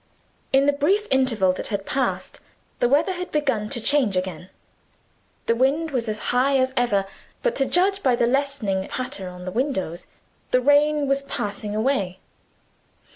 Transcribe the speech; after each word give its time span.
In 0.51 0.65
the 0.65 0.73
brief 0.73 1.05
interval 1.11 1.53
that 1.53 1.67
had 1.67 1.85
passed, 1.85 2.39
the 2.79 2.89
weather 2.89 3.11
had 3.13 3.31
begun 3.31 3.69
to 3.69 3.79
change 3.79 4.17
again. 4.17 4.49
The 5.45 5.53
wind 5.53 5.91
was 5.91 6.09
as 6.09 6.17
high 6.33 6.57
as 6.57 6.73
ever; 6.75 7.05
but 7.43 7.55
to 7.57 7.67
judge 7.67 8.01
by 8.01 8.15
the 8.15 8.25
lessening 8.25 8.87
patter 8.87 9.29
on 9.29 9.45
the 9.45 9.51
windows 9.51 10.07
the 10.49 10.59
rain 10.59 11.07
was 11.07 11.21
passing 11.21 11.75
away. 11.75 12.17